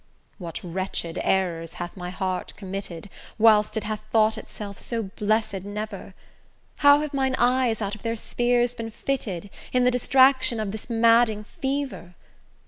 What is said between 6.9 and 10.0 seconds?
have mine eyes out of their spheres been fitted, In the